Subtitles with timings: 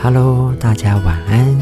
[0.00, 1.58] Hello，大家晚安，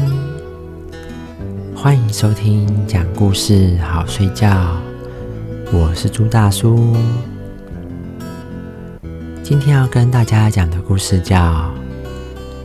[1.75, 4.77] 欢迎收听讲故事好睡觉。
[5.73, 6.95] 我是朱大叔，
[9.41, 11.35] 今天要跟大家讲的故事叫《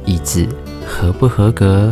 [0.05, 0.47] 椅子
[0.87, 1.91] 合不合格》。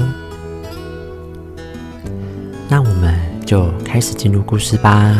[2.68, 5.16] 那我们就开始进入故事吧。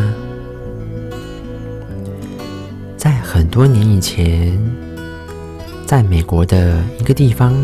[2.99, 4.53] 在很多年以前，
[5.87, 7.55] 在美国的一个地方。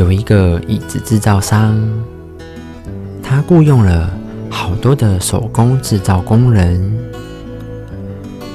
[0.00, 1.78] 有一个椅子制造商，
[3.22, 4.10] 他雇佣了
[4.48, 6.98] 好多的手工制造工人。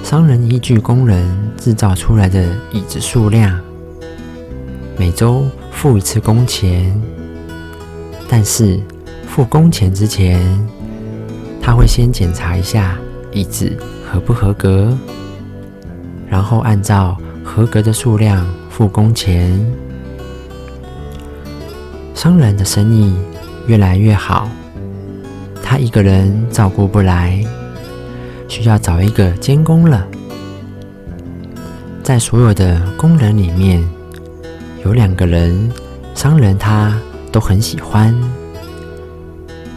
[0.03, 1.23] 商人依据工人
[1.55, 3.61] 制造出来的椅子数量，
[4.97, 6.99] 每周付一次工钱。
[8.27, 8.79] 但是
[9.27, 10.41] 付工钱之前，
[11.61, 12.97] 他会先检查一下
[13.31, 13.71] 椅子
[14.03, 14.97] 合不合格，
[16.27, 19.63] 然后按照合格的数量付工钱。
[22.15, 23.13] 商人的生意
[23.67, 24.49] 越来越好，
[25.61, 27.43] 他一个人照顾不来，
[28.47, 30.07] 需要找一个监工了。
[32.01, 33.83] 在所有的工人里面，
[34.85, 35.69] 有两个人，
[36.15, 36.97] 商人他
[37.33, 38.15] 都很喜欢，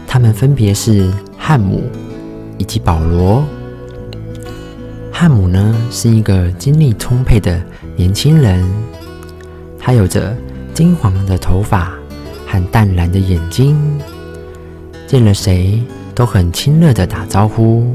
[0.07, 1.91] 他们分别是汉姆
[2.57, 3.45] 以及保罗。
[5.11, 7.61] 汉姆呢是一个精力充沛的
[7.97, 8.65] 年轻人，
[9.77, 10.37] 他有着
[10.73, 11.98] 金黄的头发。
[12.51, 13.77] 和淡蓝的眼睛，
[15.07, 15.83] 见了谁
[16.15, 17.87] 都很亲热的打招呼。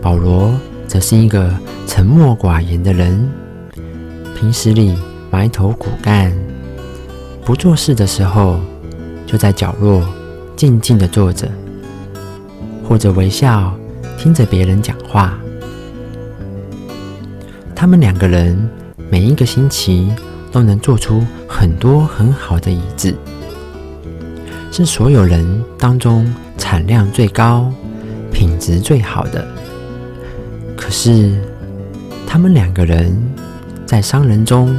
[0.00, 1.54] 保罗则是一个
[1.86, 3.30] 沉默寡言的人，
[4.34, 4.96] 平时里
[5.30, 6.32] 埋头苦干，
[7.44, 8.58] 不做事的时候
[9.26, 10.02] 就在角落
[10.56, 11.46] 静静的坐着，
[12.88, 13.74] 或者微笑
[14.16, 15.38] 听着别人讲话。
[17.76, 18.68] 他们两个人
[19.10, 20.10] 每一个星期。
[20.52, 23.14] 都能做出很多很好的椅子，
[24.72, 27.72] 是所有人当中产量最高、
[28.32, 29.46] 品质最好的。
[30.76, 31.30] 可是，
[32.26, 33.16] 他们两个人
[33.86, 34.74] 在商人中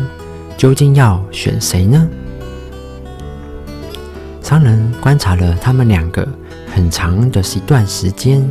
[0.58, 2.08] 究竟要选谁呢？
[4.42, 6.28] 商人观察了他们两个
[6.74, 8.46] 很长的一段时间，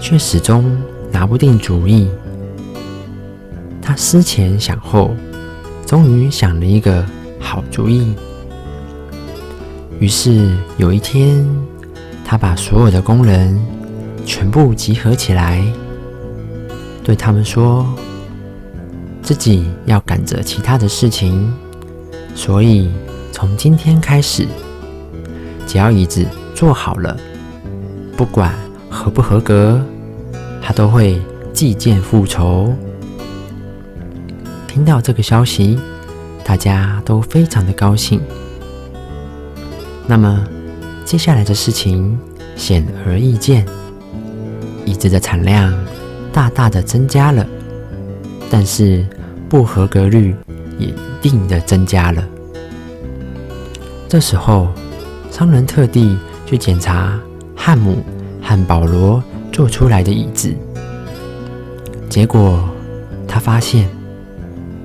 [0.00, 0.76] 却始终
[1.12, 2.08] 拿不定主意。
[3.80, 5.14] 他思前想后。
[5.86, 7.04] 终于想了一个
[7.38, 8.14] 好主意。
[10.00, 11.46] 于是有一天，
[12.24, 13.58] 他把所有的工人
[14.24, 15.64] 全部集合起来，
[17.02, 17.86] 对他们说
[19.22, 21.52] ：“自己要赶着其他的事情，
[22.34, 22.90] 所以
[23.30, 24.46] 从今天开始，
[25.66, 27.16] 只要椅子做好了，
[28.16, 28.52] 不管
[28.90, 29.80] 合不合格，
[30.60, 31.20] 他都会
[31.52, 32.74] 计件复仇。”
[34.74, 35.78] 听到这个消息，
[36.44, 38.20] 大家都非常的高兴。
[40.04, 40.44] 那么，
[41.04, 42.18] 接下来的事情
[42.56, 43.64] 显而易见，
[44.84, 45.72] 椅子的产量
[46.32, 47.46] 大大的增加了，
[48.50, 49.06] 但是
[49.48, 50.34] 不合格率
[50.76, 52.24] 也一定的增加了。
[54.08, 54.66] 这时候，
[55.30, 57.16] 商人特地去检查
[57.54, 58.02] 汉姆
[58.42, 60.52] 和保罗做出来的椅子，
[62.10, 62.68] 结果
[63.28, 63.88] 他发现。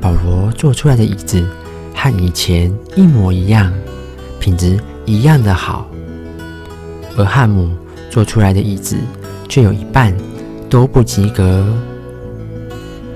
[0.02, 1.46] 保罗做出来的椅子
[1.94, 3.72] 和以前一模一样，
[4.40, 5.90] 品质一样的好，
[7.18, 7.70] 而汉姆
[8.10, 8.98] 做出来的椅子
[9.50, 10.16] 却有一半
[10.70, 11.66] 都不及格。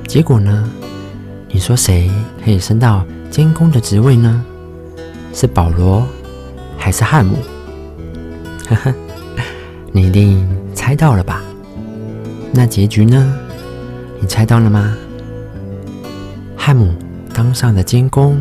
[0.07, 0.69] 结果呢？
[1.49, 2.09] 你说谁
[2.43, 4.43] 可以升到监工的职位呢？
[5.33, 6.05] 是保罗
[6.77, 7.37] 还是汉姆？
[8.67, 8.93] 呵呵，
[9.91, 11.41] 你一定猜到了吧？
[12.51, 13.37] 那结局呢？
[14.19, 14.97] 你猜到了吗？
[16.65, 16.93] 汉姆
[17.33, 18.37] 当上了监工，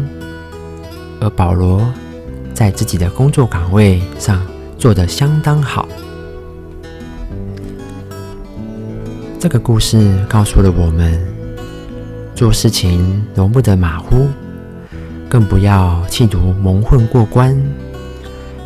[1.21, 1.93] 而保罗
[2.55, 4.41] 在自己的工作岗位上
[4.79, 5.89] 做得相当好。
[9.41, 11.21] 这个故事告诉了我们：
[12.33, 14.29] 做事情容不得马虎，
[15.29, 17.61] 更不要企图蒙混过关。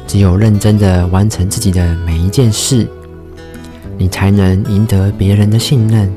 [0.07, 2.87] 只有认真的完成自己的每一件事，
[3.97, 6.13] 你才能赢得别人的信任，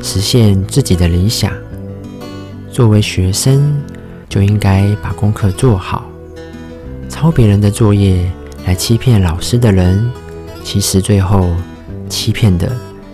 [0.00, 1.52] 实现自己的理想。
[2.78, 3.74] 作为学生，
[4.28, 6.04] 就应该把功课做好。
[7.08, 8.30] 抄别人的作业
[8.66, 10.08] 来欺骗老师的人，
[10.62, 11.50] 其实最后
[12.08, 12.70] 欺骗的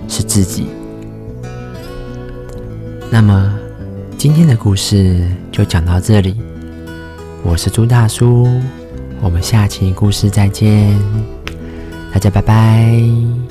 [0.06, 0.66] 是自己。
[3.10, 3.58] 那么，
[4.18, 6.36] 今天的故事就讲到这里。
[7.42, 8.46] 我是朱大叔，
[9.22, 10.94] 我们下期故事再见，
[12.12, 13.43] 大家拜拜。